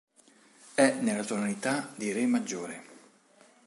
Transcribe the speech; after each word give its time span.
È 0.73 0.95
nella 1.01 1.23
tonalità 1.23 1.93
di 1.95 2.11
Re 2.11 2.25
maggiore. 2.25 2.83